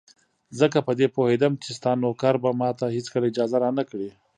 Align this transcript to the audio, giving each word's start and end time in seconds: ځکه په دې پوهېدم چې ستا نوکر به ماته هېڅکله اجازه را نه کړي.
ځکه 0.59 0.77
په 0.87 0.91
دې 0.99 1.07
پوهېدم 1.15 1.53
چې 1.63 1.69
ستا 1.77 1.91
نوکر 2.01 2.33
به 2.43 2.49
ماته 2.59 2.85
هېڅکله 2.95 3.25
اجازه 3.31 3.57
را 3.63 3.69
نه 3.77 3.83
کړي. 3.89 4.09